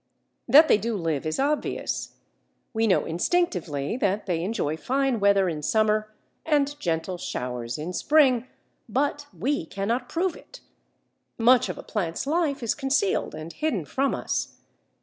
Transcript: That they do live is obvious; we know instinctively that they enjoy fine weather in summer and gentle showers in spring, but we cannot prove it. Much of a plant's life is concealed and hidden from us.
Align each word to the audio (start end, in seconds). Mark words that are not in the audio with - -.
That 0.47 0.67
they 0.67 0.79
do 0.79 0.97
live 0.97 1.27
is 1.27 1.37
obvious; 1.37 2.15
we 2.73 2.87
know 2.87 3.05
instinctively 3.05 3.97
that 3.97 4.25
they 4.25 4.41
enjoy 4.43 4.75
fine 4.75 5.19
weather 5.19 5.47
in 5.47 5.61
summer 5.61 6.11
and 6.43 6.75
gentle 6.79 7.19
showers 7.19 7.77
in 7.77 7.93
spring, 7.93 8.47
but 8.89 9.27
we 9.31 9.63
cannot 9.63 10.09
prove 10.09 10.35
it. 10.35 10.59
Much 11.37 11.69
of 11.69 11.77
a 11.77 11.83
plant's 11.83 12.25
life 12.25 12.63
is 12.63 12.73
concealed 12.73 13.35
and 13.35 13.53
hidden 13.53 13.85
from 13.85 14.15
us. 14.15 14.55